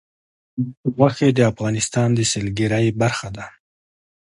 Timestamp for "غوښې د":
0.95-1.39